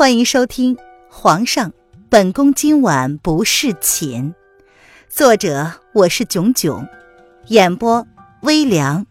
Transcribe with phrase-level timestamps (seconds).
[0.00, 0.74] 欢迎收听
[1.10, 1.74] 《皇上，
[2.08, 4.32] 本宫今晚不侍寝》，
[5.10, 6.88] 作者我是囧囧，
[7.48, 8.06] 演播
[8.40, 9.06] 微凉，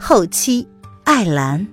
[0.00, 0.66] 后期
[1.04, 1.68] 艾兰。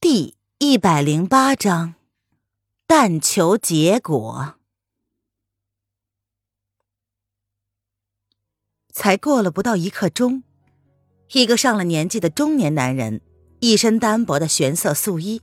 [0.00, 1.94] 第一百零八章，
[2.88, 4.56] 但求结果。
[8.92, 10.42] 才过了不到一刻钟，
[11.32, 13.20] 一个上了年纪的中年男人，
[13.60, 15.42] 一身单薄的玄色素衣，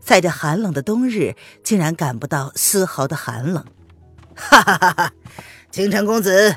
[0.00, 3.64] 在这寒冷的冬日，竟然感不到丝毫的寒冷。
[4.36, 5.12] 哈哈哈哈！
[5.70, 6.56] 清晨公子，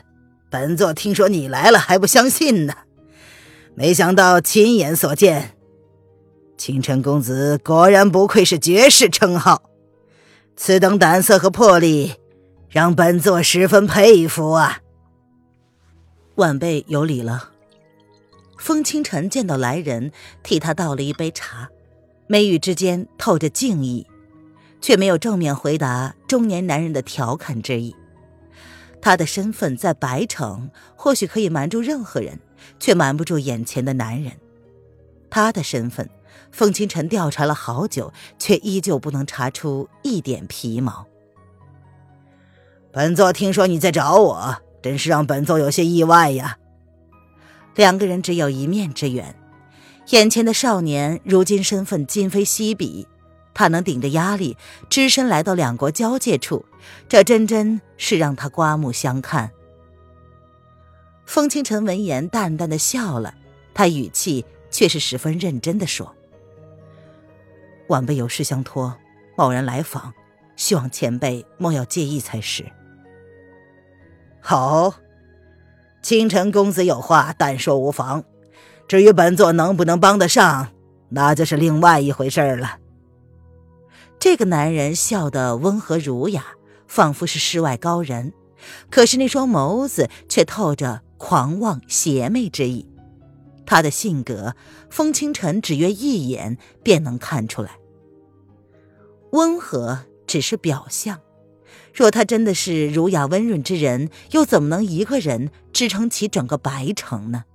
[0.50, 2.73] 本座听说你来了还不相信呢，
[3.76, 5.56] 没想到亲眼所见。
[6.58, 9.62] 清晨公子果然不愧是绝世称号，
[10.56, 12.16] 此等胆色和魄力，
[12.70, 14.80] 让本座十分佩服啊！
[16.38, 17.50] 晚辈有礼了。
[18.59, 20.11] 风清晨见到来人，
[20.44, 21.70] 替他倒了一杯茶，
[22.28, 24.06] 眉宇之间透着敬意，
[24.80, 27.95] 却没有正面回答中年男人的调侃之意。
[29.02, 32.39] 他的身份在白城或许可以瞒住任何人，
[32.80, 34.33] 却瞒不住眼前的男人。
[35.31, 36.08] 他的身份，
[36.52, 41.08] 风清晨调查了好久，却依旧不能查出一点皮毛。
[42.92, 44.61] 本座听说你在找我。
[44.81, 46.58] 真是让本座有些意外呀！
[47.75, 49.36] 两个人只有一面之缘，
[50.09, 53.08] 眼前的少年如今身份今非昔比，
[53.53, 54.55] 他能顶着压力
[54.89, 56.66] 只身来到两国交界处，
[57.09, 59.52] 这真真是让他刮目相看。
[61.25, 63.33] 风清晨闻言淡淡的笑了，
[63.73, 66.16] 他语气却是十分认真的说
[67.89, 68.95] ：“晚辈有事相托，
[69.36, 70.14] 贸然来访，
[70.55, 72.64] 希望前辈莫要介意才是。”
[74.50, 74.94] 好，
[76.02, 78.23] 清晨公子有话，但说无妨。
[78.88, 80.70] 至于本座能不能帮得上，
[81.09, 82.77] 那就是另外一回事了。
[84.17, 86.45] 这个男人笑得温和儒雅，
[86.88, 88.32] 仿佛是世外高人，
[88.89, 92.88] 可是那双眸子却透着狂妄邪魅之意。
[93.66, 94.55] 他的性格，
[94.89, 97.71] 风清晨只约一眼便能看出来。
[99.33, 101.20] 温和只是表象。
[101.97, 107.45] 若他真的是儒雅温润之人，又怎么能一个人支撑起整个白城呢？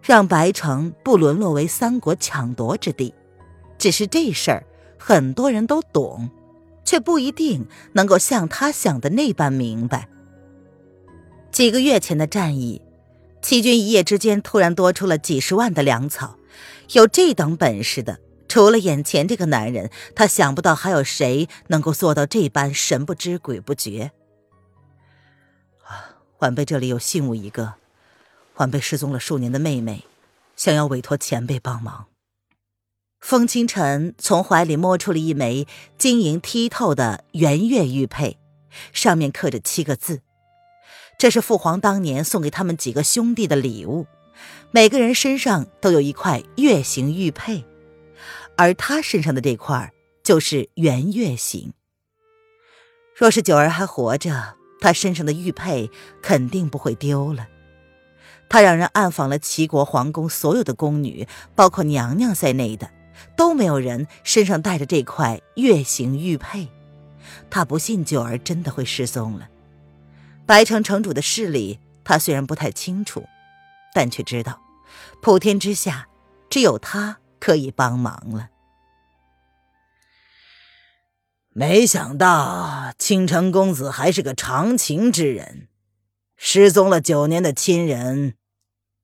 [0.00, 3.12] 让白城不沦落为三国抢夺之地，
[3.76, 4.64] 只是这事儿
[4.96, 6.30] 很多人都懂，
[6.86, 10.08] 却不一定能够像他想的那般明白。
[11.52, 12.80] 几个月前的战役，
[13.42, 16.38] 齐军一夜之间突然多出了几十万的粮草，
[16.92, 18.20] 有这等本事的。
[18.54, 24.12] 除了眼前这个男人，他想不到还有谁能够做到这般神不知鬼不觉。
[25.82, 27.74] 啊，晚辈这里有信物一个，
[28.58, 30.04] 晚辈失踪了数年的妹妹，
[30.54, 32.06] 想要委托前辈帮忙。
[33.18, 35.66] 风清晨从怀里摸出了一枚
[35.98, 38.38] 晶莹剔透的圆月玉佩，
[38.92, 40.20] 上面刻着七个字，
[41.18, 44.06] 这是父皇当年送给他们几个兄弟的礼物，
[44.70, 47.64] 每个人身上都有一块月形玉佩。
[48.56, 49.92] 而他身上的这块
[50.22, 51.72] 就是圆月形。
[53.16, 55.90] 若是九儿还活着，他身上的玉佩
[56.22, 57.48] 肯定不会丢了。
[58.48, 62.90] 他让人暗访了齐国皇宫所有的宫女，包括娘娘在内的，
[63.36, 66.68] 都没有人身上带着这块月形玉佩。
[67.50, 69.48] 他不信九儿真的会失踪了。
[70.46, 73.24] 白城城主的势力，他虽然不太清楚，
[73.94, 74.60] 但却知道，
[75.22, 76.08] 普天之下
[76.50, 77.18] 只有他。
[77.44, 78.48] 可以帮忙了。
[81.50, 85.68] 没想到青城公子还是个长情之人，
[86.38, 88.36] 失踪了九年的亲人，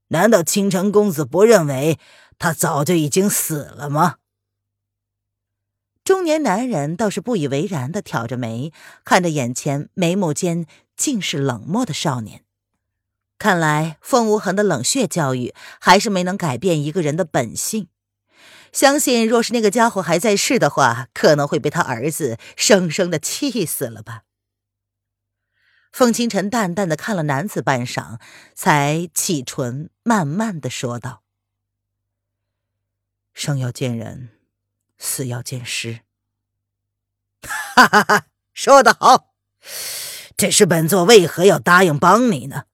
[0.09, 1.99] 难道青城公子不认为
[2.39, 4.17] 他早就已经死了吗？
[6.03, 8.73] 中年男人倒是不以为然的挑着眉，
[9.05, 10.65] 看着眼前眉目间
[10.97, 12.43] 尽是冷漠的少年。
[13.37, 17.89] 看来风无痕的冷血教育还是没能改变一个人的本性。
[18.73, 24.23] 相信，若是那个家伙还在世的话，可能会被他儿子生生的气死了吧。
[25.93, 28.21] 风清晨淡淡的看了男子半晌，
[28.55, 31.25] 才启唇，慢慢的说道
[33.35, 34.29] ：“生要见人，
[34.99, 36.03] 死要见尸。
[37.75, 39.35] ”哈哈哈，说得好。
[40.37, 42.67] 只是本座为何要答应帮你呢？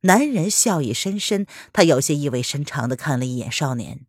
[0.00, 4.06] 男人笑意深深，他有些意味深长的看了一眼少年。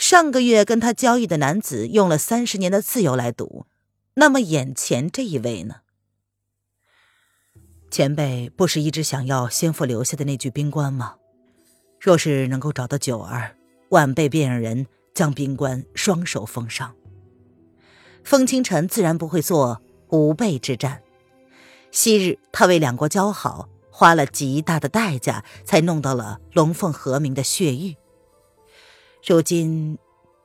[0.00, 3.66] 上个月跟他交易的男子用了三十年的自由来赌，
[4.14, 5.82] 那么眼前这一位呢？
[7.90, 11.16] 前辈不是一直想要先父留下的那具冰棺吗？
[12.00, 13.54] 若是能够找到九儿，
[13.90, 16.96] 晚辈便让人将冰棺双手封上。
[18.24, 21.02] 风清晨自然不会做无备之战。
[21.90, 27.96] 昔日他为两国交好，花了极大的代价才弄到了龙凤和鸣的血玉。
[29.24, 29.98] 如今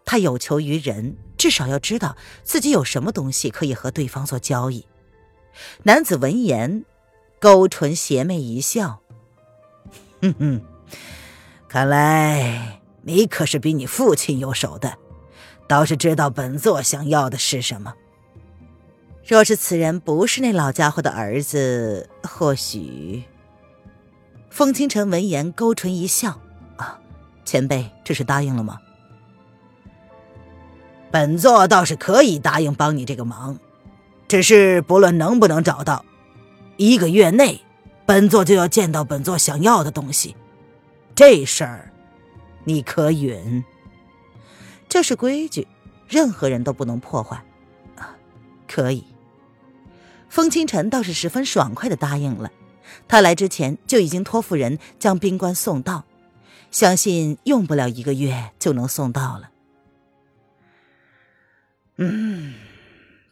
[0.04, 4.86] 他有求于人，至少要知道自己有什么东西可以和对方做交易。
[5.83, 6.86] 男子闻言，
[7.39, 9.00] 勾唇邪魅一笑
[10.22, 10.62] ：“哼哼。”
[11.68, 14.98] 看来你可是比你父亲有手的，
[15.68, 17.94] 倒是知道本座想要的是什么。
[19.25, 23.24] 若是此人不是那老家伙的儿子，或许……
[24.50, 26.39] 风清晨闻言勾唇一笑：“，
[27.45, 28.80] 前辈这是答应了吗？”
[31.12, 33.57] 本座倒是可以答应帮你这个忙，
[34.27, 36.03] 只是不论能不能找到，
[36.75, 37.62] 一个月内，
[38.06, 40.36] 本座就要见到本座想要的东西。
[41.13, 41.94] 这事儿，
[42.65, 43.63] 你可允？
[44.89, 45.65] 这是规矩，
[46.09, 47.41] 任何人都不能破坏。
[47.95, 48.18] 啊，
[48.68, 49.06] 可以。
[50.27, 52.51] 风清晨倒是十分爽快的答应了。
[53.07, 56.03] 他来之前就已经托付人将冰棺送到，
[56.75, 59.50] 相信用不了一个月就能送到了。
[61.95, 62.54] 嗯，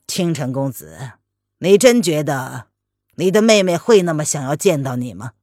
[0.07, 1.11] 清晨公子，
[1.57, 2.67] 你真觉得
[3.15, 5.33] 你的妹妹会那么想要见到你吗？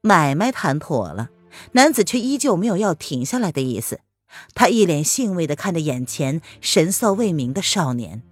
[0.00, 1.30] 买卖谈妥了，
[1.72, 3.98] 男子却依旧没有要停下来的意思。
[4.54, 8.22] 他一脸兴味的看着眼前神色未明的少年。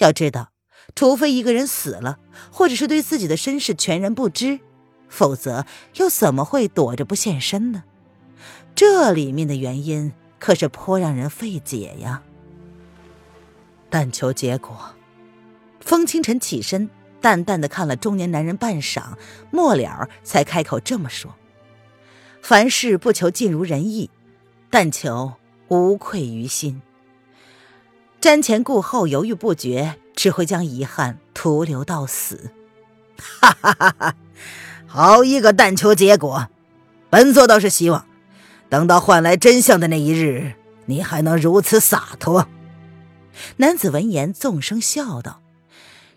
[0.00, 0.52] 要知道，
[0.94, 2.18] 除非一个人死了，
[2.52, 4.60] 或者是对自己的身世全然不知，
[5.08, 5.64] 否则
[5.96, 7.84] 又怎么会躲着不现身呢？
[8.74, 12.22] 这里面的原因可是颇让人费解呀。
[13.88, 14.94] 但求结果。
[15.80, 16.90] 风清晨起身。
[17.18, 19.14] 淡淡的看了中年男人半晌，
[19.50, 21.34] 末了才开口这么说
[22.40, 24.10] ：“凡事不求尽如人意，
[24.70, 25.32] 但求
[25.66, 26.82] 无愧于心。
[28.20, 32.52] 瞻前顾后，犹豫不决，只会将遗憾徒留到死。”
[33.18, 34.14] 哈哈哈哈！
[34.86, 36.48] 好一个但求结果！
[37.10, 38.06] 本座倒是希望，
[38.68, 40.54] 等到换来真相的那一日，
[40.86, 42.48] 你还能如此洒脱。
[43.58, 45.42] 男子闻言，纵声笑道。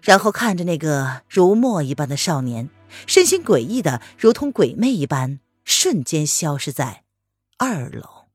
[0.02, 2.70] 然后看着那个如墨一般的少年，
[3.06, 7.04] 身形诡异的如同鬼魅一般，瞬间消失在
[7.58, 8.28] 二楼。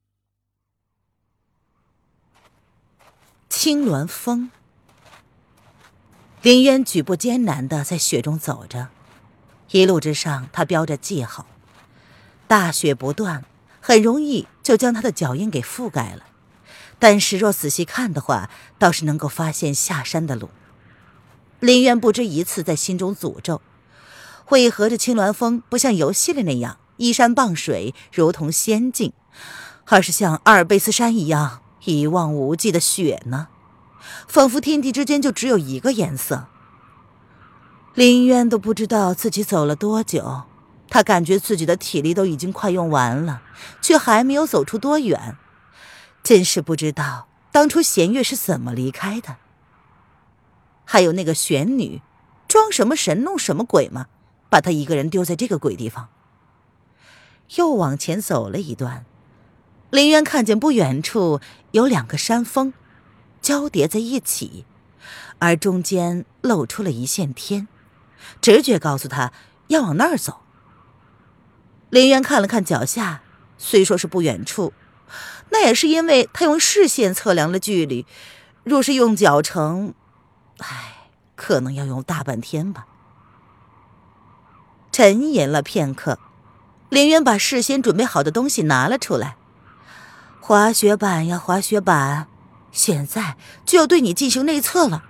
[3.48, 4.50] 青鸾峰，
[6.42, 8.88] 林渊举步艰难的在雪中走着，
[9.74, 11.46] 一路之上他标着记号，
[12.46, 13.44] 大雪不断，
[13.80, 16.22] 很容易就将他的脚印给覆盖了。
[17.00, 18.48] 但是若仔细看的话，
[18.78, 20.48] 倒是能够发现下山的路。
[21.58, 23.60] 林渊不止一次在心中诅咒：
[24.50, 29.12] 为何这青鸾峰不像游戏里那样依山傍水，如同仙境，
[29.86, 33.48] 而是像阿尔卑斯山一样一望无际的雪呢？
[34.28, 36.46] 仿佛天地之间就只有一个颜色。
[37.94, 40.42] 林渊都不知道自己走了多久，
[40.90, 43.42] 他感觉自己的体力都已经快用完了，
[43.80, 45.36] 却还没有走出多远。
[46.24, 49.36] 真是不知道当初弦月是怎么离开的。
[50.84, 52.02] 还有那个玄女，
[52.48, 54.06] 装什么神弄什么鬼嘛？
[54.50, 56.08] 把他一个人丢在这个鬼地方。
[57.56, 59.06] 又往前走了一段，
[59.90, 61.40] 林渊看见不远处
[61.70, 62.72] 有两个山峰，
[63.40, 64.64] 交叠在一起，
[65.38, 67.68] 而中间露出了一线天。
[68.40, 69.32] 直觉告诉他
[69.68, 70.40] 要往那儿走。
[71.90, 73.22] 林渊看了看脚下，
[73.56, 74.72] 虽说是不远处，
[75.50, 78.06] 那也是因为他用视线测量了距离。
[78.64, 79.94] 若是用脚程，
[80.58, 82.86] 唉，可能要用大半天吧。
[84.90, 86.18] 沉吟了片刻，
[86.88, 89.36] 林渊把事先准备好的东西拿了出来。
[90.40, 92.28] 滑雪板呀，滑雪板，
[92.72, 95.04] 现在就要对你进行内测了。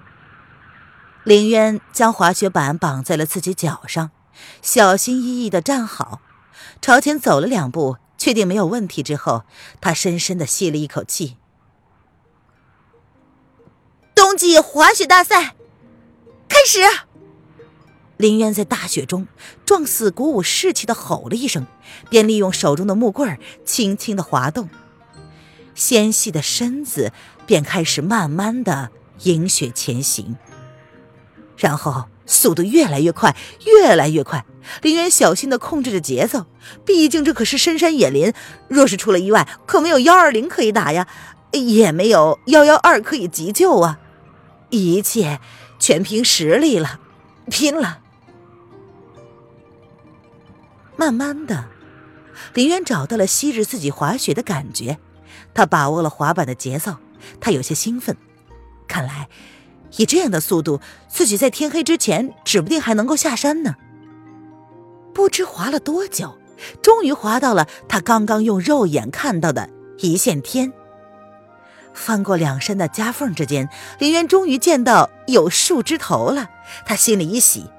[1.24, 4.10] 林渊将滑雪板绑在了自己脚上，
[4.60, 6.20] 小心翼翼的站好，
[6.82, 9.44] 朝前走了两步，确定没有问题之后，
[9.80, 11.38] 他深深的吸了一口气。
[14.14, 15.54] 冬季滑雪大赛
[16.46, 16.80] 开始！
[18.18, 19.26] 林渊在大雪中
[19.64, 21.66] 壮死鼓舞士气的吼了一声，
[22.10, 24.68] 便利用手中的木棍轻轻的滑动，
[25.74, 27.12] 纤细的身子
[27.46, 28.90] 便开始慢慢的
[29.22, 30.36] 迎雪前行。
[31.56, 34.44] 然后速度越来越快，越来越快。
[34.82, 36.46] 林渊小心的控制着节奏，
[36.84, 38.32] 毕竟这可是深山野林，
[38.68, 41.06] 若是出了意外，可没有幺二零可以打呀，
[41.52, 43.98] 也没有幺幺二可以急救啊。
[44.70, 45.38] 一切
[45.78, 46.98] 全凭实力了，
[47.50, 48.00] 拼了！
[50.96, 51.66] 慢慢的，
[52.54, 54.98] 林渊找到了昔日自己滑雪的感觉，
[55.52, 56.96] 他把握了滑板的节奏，
[57.40, 58.16] 他有些兴奋。
[58.88, 59.28] 看来，
[59.96, 63.76] 以这样的速度，自己在天黑之前指不定还能够下山呢。
[65.12, 66.36] 不知滑了多久，
[66.82, 70.72] 终于滑到了他刚刚用肉眼看到的一线天。
[71.92, 73.68] 翻过两山的夹缝之间，
[74.00, 76.50] 林渊终于见到有树枝头了。
[76.84, 77.70] 他心里一喜。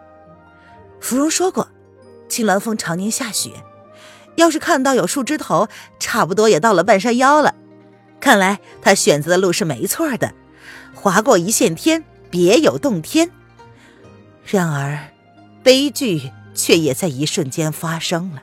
[1.01, 1.67] 芙蓉说过，
[2.29, 3.51] 青鸾峰常年下雪，
[4.35, 5.67] 要是看到有树枝头，
[5.99, 7.55] 差不多也到了半山腰了。
[8.21, 10.33] 看来他选择的路是没错的，
[11.05, 13.29] 划过一线天，别有洞天。
[14.43, 15.13] 然而，
[15.61, 18.41] 悲剧却也在一瞬间发生了。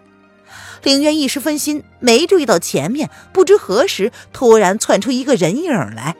[0.84, 6.14] 凌渊一时分心，没注意到前面，不知何时突然窜出一个人影来。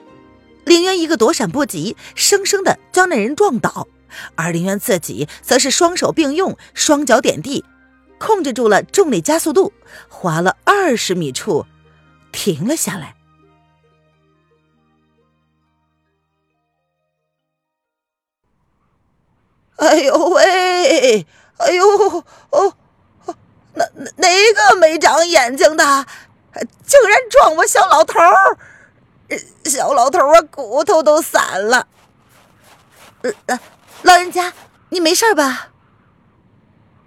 [0.65, 3.87] 凌渊一个躲闪不及，生生的将那人撞倒，
[4.35, 7.65] 而凌渊自己则是双手并用，双脚点地，
[8.19, 9.73] 控制住了重力加速度，
[10.09, 11.67] 滑了二十米处，
[12.33, 13.15] 停了下来。
[19.83, 21.27] 哎呦喂！
[21.57, 22.75] 哎呦哦！
[23.75, 23.85] 哪
[24.17, 26.07] 哪个没长眼睛的，
[26.87, 28.59] 竟然撞我小老头儿！
[29.65, 31.89] 小老头儿啊，骨头都散了。
[33.23, 33.59] 呃，
[34.03, 34.53] 老人家，
[34.91, 35.71] 你没事吧？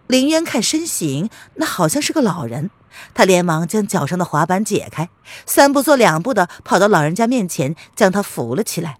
[0.08, 2.72] 林渊看身形，那好像是个老人。
[3.14, 5.10] 他连忙将脚上的滑板解开，
[5.46, 8.98] 三步做两步的跑到老人家面前，将他扶了起来。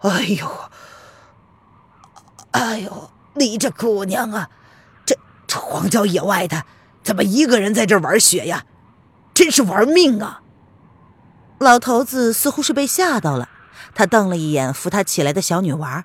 [0.00, 0.46] 哎呦，
[2.52, 4.50] 哎呦，你这姑娘啊！
[5.04, 5.16] 这
[5.58, 6.64] 荒郊野外的，
[7.02, 8.64] 怎么一个人在这玩雪呀？
[9.34, 10.42] 真是玩命啊！
[11.58, 13.48] 老头子似乎是被吓到了，
[13.94, 16.04] 他瞪了一眼扶他起来的小女娃，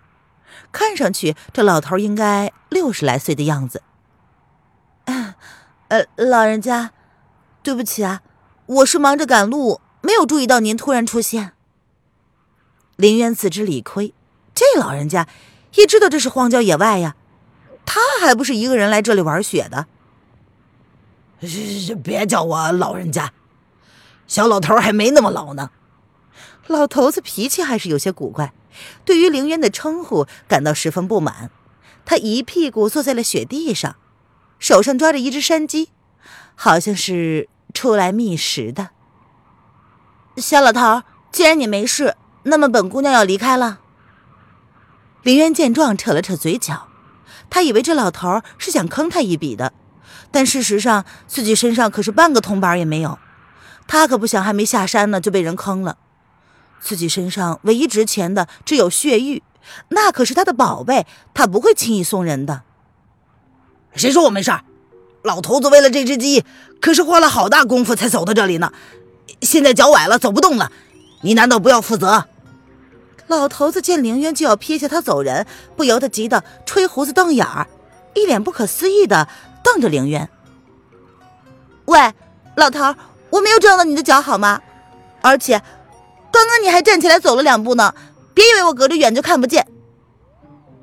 [0.71, 3.81] 看上去这老头应该六十来岁的样子。
[5.89, 6.91] 呃，老人家，
[7.61, 8.21] 对不起啊，
[8.65, 11.53] 我是忙着赶路，没有注意到您突然出现。
[12.95, 14.13] 林渊自知理亏，
[14.55, 15.27] 这老人家
[15.75, 17.15] 也知道这是荒郊野外呀。
[17.85, 19.87] 他还不是一个人来这里玩雪的。
[22.03, 23.33] 别叫我老人家，
[24.27, 25.71] 小老头还没那么老呢。
[26.67, 28.53] 老头子脾气还是有些古怪，
[29.03, 31.51] 对于凌渊的称呼感到十分不满。
[32.05, 33.97] 他一屁股坐在了雪地上，
[34.59, 35.89] 手上抓着一只山鸡，
[36.55, 38.91] 好像是出来觅食的。
[40.37, 43.81] 小老头，既然你没事，那么本姑娘要离开了。
[45.23, 46.87] 林渊见状，扯了扯嘴角。
[47.49, 49.71] 他以为这老头是想坑他一笔的，
[50.31, 53.17] 但事实上自己身上可是半个铜板也没有。
[53.87, 55.97] 他可不想还没下山呢就被人坑了。
[56.81, 59.41] 自己身上唯一值钱的只有血玉，
[59.89, 62.63] 那可是他的宝贝，他不会轻易送人的。
[63.95, 64.51] 谁说我没事？
[65.21, 66.43] 老头子为了这只鸡，
[66.81, 68.73] 可是花了好大功夫才走到这里呢。
[69.41, 70.69] 现在脚崴了，走不动了，
[71.21, 72.27] 你难道不要负责？
[73.27, 77.67] 老头子见凌渊就要撇下他走人，不由得急得吹胡子瞪眼儿，
[78.13, 79.27] 一脸不可思议的
[79.63, 80.29] 瞪着凌渊。
[81.85, 82.13] 喂，
[82.55, 82.95] 老头，
[83.29, 84.61] 我没有撞到你的脚好吗？
[85.21, 85.61] 而且，
[86.31, 87.95] 刚刚你还站起来走了两步呢，
[88.33, 89.67] 别以为我隔着远就看不见。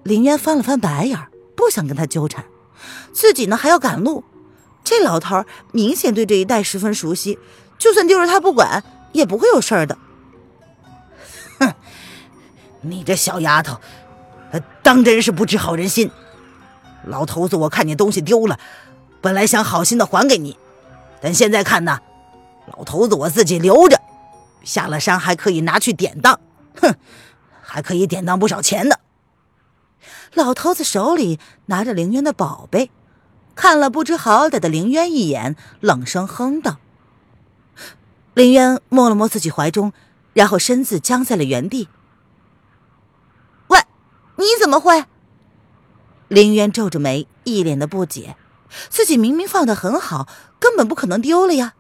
[0.02, 1.18] 凌渊翻了翻白眼，
[1.54, 2.44] 不想跟他纠缠，
[3.12, 4.24] 自己呢还要赶路。
[4.82, 7.38] 这老头明显对这一带十分熟悉，
[7.78, 8.82] 就算丢了他不管，
[9.12, 9.98] 也不会有事儿的。
[11.58, 11.74] 哼
[12.82, 13.78] 你这小丫头，
[14.82, 16.10] 当真是不知好人心。
[17.04, 18.58] 老头子，我看你东西丢了，
[19.20, 20.56] 本来想好心的还给你，
[21.20, 22.00] 但现在看呢，
[22.66, 24.00] 老头子我自己留着，
[24.64, 26.38] 下了山还可以拿去典当，
[26.80, 26.94] 哼，
[27.62, 28.96] 还可以典当不少钱呢。
[30.34, 32.90] 老头子手里拿着凌渊的宝贝，
[33.54, 36.78] 看了不知好歹的凌渊一眼，冷声哼道。
[38.34, 39.92] 凌渊摸了摸自己怀中，
[40.34, 41.88] 然后身子僵在了原地。
[44.40, 45.04] 你怎么会？
[46.28, 48.36] 林渊皱着眉，一脸的不解。
[48.88, 50.26] 自己明明放的很好，
[50.58, 51.74] 根本不可能丢了呀。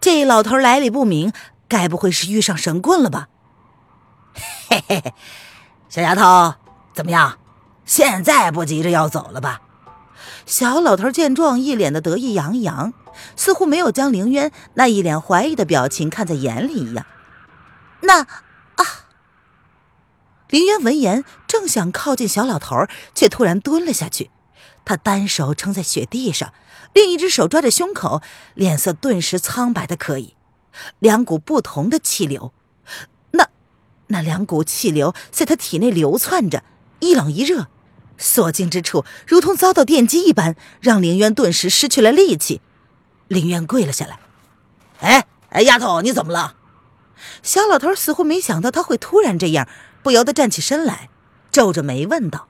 [0.00, 1.30] 这老头来历不明，
[1.68, 3.28] 该不会是遇上神棍了吧？
[4.70, 5.14] 嘿嘿嘿，
[5.90, 6.54] 小丫头，
[6.94, 7.38] 怎么样？
[7.84, 9.60] 现在不急着要走了吧？
[10.46, 12.94] 小老头见状，一脸的得意洋洋，
[13.36, 17.04] 似乎没有将凌渊那一脸怀疑的表情看在眼里一样。
[18.00, 18.26] 那。
[20.54, 24.30] 林渊闻言，正想靠近小老头，却突然蹲了下去。
[24.84, 26.54] 他单手撑在雪地上，
[26.92, 28.22] 另一只手抓着胸口，
[28.54, 30.36] 脸色顿时苍白的可以。
[31.00, 32.52] 两股不同的气流，
[33.32, 33.48] 那
[34.06, 36.62] 那两股气流在他体内流窜着，
[37.00, 37.66] 一冷一热，
[38.16, 42.60] 所经之处如同遭到电击一般，让林渊顿时失去了力气。
[43.26, 44.20] 林渊跪了下来。
[45.00, 46.54] 哎哎，丫头，你怎么了？
[47.42, 49.66] 小老头似乎没想到他会突然这样，
[50.04, 51.08] 不由得站起身来，
[51.50, 52.46] 皱着眉问道：“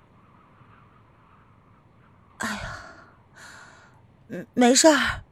[2.39, 2.61] 哎呀，
[4.29, 5.23] 嗯，没事儿，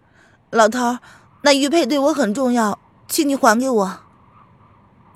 [0.50, 0.99] 老头，
[1.43, 3.99] 那玉佩对我很重要，请你还给我。”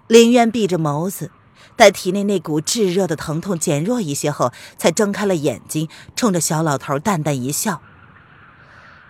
[0.09, 1.31] 林渊闭着眸子，
[1.77, 7.81] 待体内那股炙热的疼痛减弱一些后，才睁开了眼睛，冲着小老头淡淡一笑。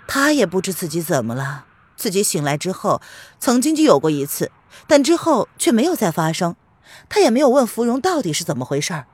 [0.07, 1.65] 他也不知自己怎么了，
[1.97, 3.01] 自己醒来之后，
[3.41, 4.53] 曾经就有过一次。
[4.87, 6.55] 但之后却没有再发生，
[7.09, 9.07] 他也没有问芙蓉到底是怎么回事儿。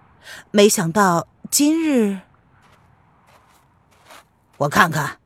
[0.50, 2.21] 没想到今日，
[4.59, 5.19] 我看看。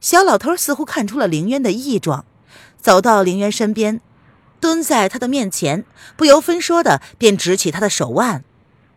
[0.00, 2.24] 小老头似乎看出了凌渊的异状，
[2.80, 4.00] 走到凌渊身边，
[4.58, 5.84] 蹲在他的面前，
[6.16, 8.42] 不由分说的便指起他的手腕，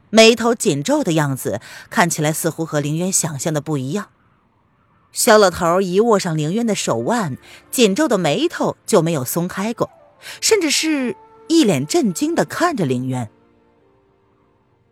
[0.09, 4.07] 眉头紧皱的样子看起来似乎和凌渊想象的不一样。
[5.11, 7.37] 小老头一握上凌渊的手腕，
[7.69, 9.91] 紧皱的眉头就没有松开过，
[10.41, 11.15] 甚至是
[11.47, 13.29] 一脸震惊的看着凌渊。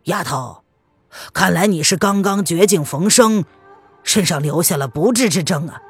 [0.04, 0.62] 丫头，
[1.32, 3.44] 看来你是刚刚绝境逢生，
[4.02, 5.80] 身上留下了不治之症啊。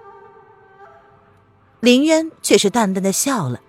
[1.80, 3.60] 凌渊却是淡淡的笑了。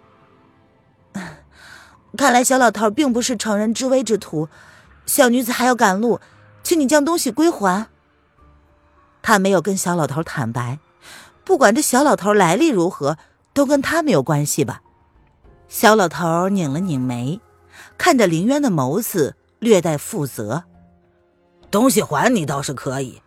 [2.18, 4.48] 看来小老头并不是乘人之危之徒，
[5.06, 6.22] 小女子还要赶路，
[6.64, 7.88] 请你将东西归还。
[9.22, 10.80] 他没有跟小老头坦白，
[11.44, 13.18] 不管这小老头来历如何，
[13.54, 14.82] 都跟他没有关系吧。
[15.68, 17.40] 小老头拧了拧眉，
[17.98, 20.64] 看着林渊的眸子略带负责。
[21.72, 23.22] 东西还你倒是可以，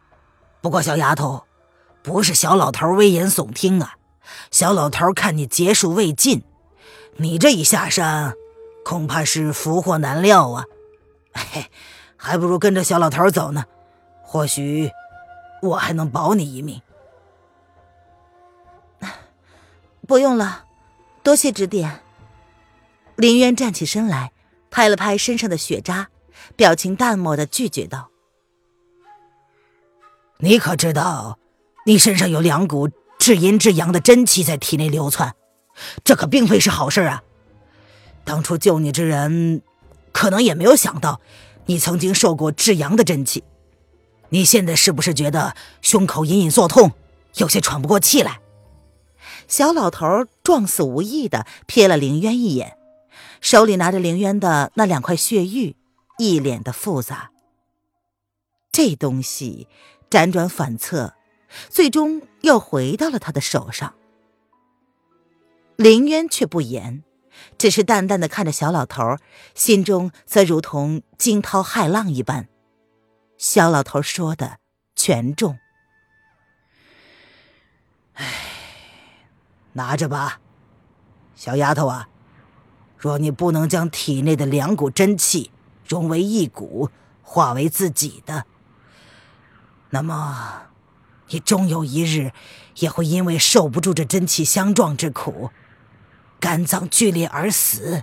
[0.60, 1.44] 不过小丫头，
[2.02, 3.96] 不是小老头危言耸听啊。
[4.50, 6.42] 小老头看你劫数未尽，
[7.16, 8.34] 你这一下山，
[8.84, 10.64] 恐怕是福祸难料啊。
[11.32, 11.70] 嘿，
[12.16, 13.64] 还不如跟着小老头走呢，
[14.22, 14.90] 或许。
[15.60, 16.80] 我还能保你一命，
[20.06, 20.66] 不用了，
[21.24, 22.00] 多谢指点。
[23.18, 24.30] 林渊站起身来，
[24.70, 26.08] 拍了拍身上的血渣，
[26.54, 28.10] 表情淡漠的拒绝道
[30.38, 31.36] ：“你可知道，
[31.84, 35.34] 你身上有两股至阴至阳的真气在体内流窜，
[36.04, 37.24] 这可并非是好事啊！
[38.22, 39.62] 当初救你之人，
[40.12, 41.20] 可能也没有想到，
[41.66, 43.42] 你曾经受过至阳的真气。”
[44.30, 46.92] 你现在是不是觉得胸口隐隐作痛，
[47.38, 48.38] 有些喘不过气来？
[49.48, 50.06] 小老头
[50.44, 52.77] 状似无意的瞥了凌渊一眼，
[53.40, 55.76] 手里拿着凌渊的那两块血玉，
[56.18, 57.30] 一脸的复杂。
[58.70, 59.68] 这东西
[60.10, 61.14] 辗转反侧，
[61.68, 63.94] 最终又回到了他的手上。
[65.76, 67.04] 凌渊却不言，
[67.56, 69.16] 只是淡淡的看着小老头，
[69.54, 72.48] 心中则如同惊涛骇浪一般。
[73.36, 74.58] 小老头说的
[74.96, 75.58] 全中。
[78.14, 78.26] 唉，
[79.74, 80.40] 拿着吧，
[81.36, 82.08] 小丫头啊。
[82.98, 85.50] 若你不能将体内的两股真气
[85.86, 86.90] 融为一股，
[87.22, 88.44] 化为自己的，
[89.90, 90.62] 那么
[91.28, 92.32] 你终有一日
[92.76, 95.50] 也会因为受不住这真气相撞之苦，
[96.40, 98.02] 肝脏剧烈而死。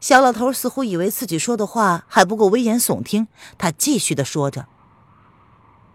[0.00, 3.26] 小老头似乎以为自己说的话还不够危言耸听，
[3.58, 4.66] 他继续的说着：“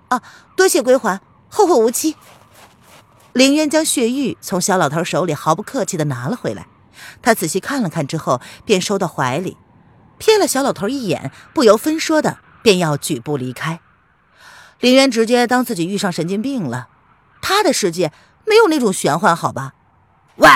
[0.10, 0.21] 啊，
[0.58, 2.17] 多谢归还，后会无期。”
[3.32, 6.67] 凌渊将血玉从小老头手里毫不客气的拿了回来，
[7.22, 9.58] 他仔细看了看之后，便收到怀里，
[10.20, 13.80] 瞥了小老头一眼，不由分说的便要举步离开。
[14.80, 16.89] 林渊直接当自己遇上神经病了，
[17.42, 18.12] 他的世界
[18.46, 19.74] 没有那种玄幻，好吧？
[20.36, 20.50] 喂，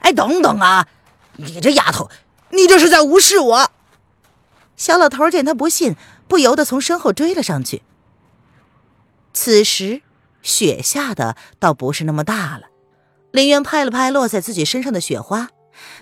[0.00, 0.88] 哎，等等啊，
[1.36, 2.10] 你这丫头！
[2.52, 3.70] 你这是在无视我！
[4.76, 5.94] 小老头见他不信，
[6.26, 7.82] 不由得从身后追了上去。
[9.32, 10.02] 此时
[10.42, 12.62] 雪下的倒不是那么大了。
[13.30, 15.50] 林渊拍了拍落在自己身上的雪花，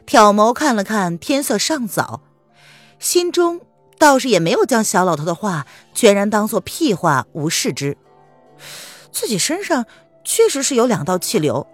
[0.06, 2.22] 挑眸看了看天色尚早，
[2.98, 3.60] 心中
[3.98, 7.96] 倒是也没有将小老头的话全然当做屁话无视之。
[9.12, 9.86] 自己身上
[10.24, 11.66] 确实是有两道气流，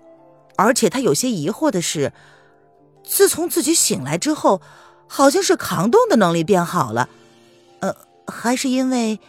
[0.56, 2.12] 而且他有些疑惑的是。
[3.06, 4.62] 自从自己醒来之后，
[5.06, 7.10] 好像是抗冻的能力变好了，
[7.80, 7.94] 呃，
[8.26, 9.20] 还是因为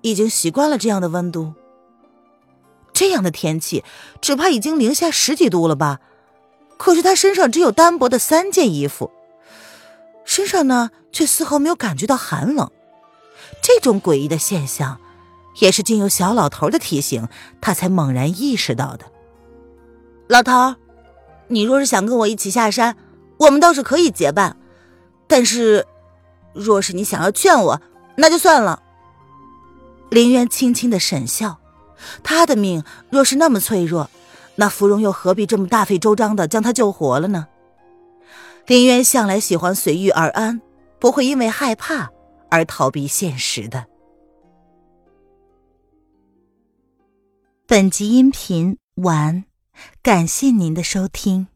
[0.00, 1.52] 已经习惯了这样的温度。
[2.94, 3.84] 这样的天气，
[4.22, 6.00] 只怕已经零下十几度了吧？
[6.78, 9.10] 可是他身上只有单薄的三件衣服，
[10.24, 12.70] 身上呢却丝毫没有感觉到寒冷。
[13.60, 14.98] 这种诡异的现象，
[15.58, 17.28] 也是经由小老头的提醒，
[17.60, 19.06] 他才猛然意识到的。
[20.28, 20.76] 老头，
[21.48, 22.96] 你若是想跟我一起下山，
[23.38, 24.56] 我们倒是可以结伴，
[25.26, 25.86] 但是，
[26.52, 27.80] 若是你想要劝我，
[28.16, 28.82] 那就算了。
[30.10, 31.58] 林渊轻轻的沈笑，
[32.22, 34.08] 他的命若是那么脆弱，
[34.60, 37.46] 那芙蓉又何必这么大费周章的将他救活了呢？
[38.66, 40.60] 林渊向来喜欢随遇而安，
[40.98, 42.10] 不会因为害怕
[42.50, 43.86] 而逃避现实的。
[47.68, 49.44] 本集音频完，
[50.02, 51.46] 感谢您的收听。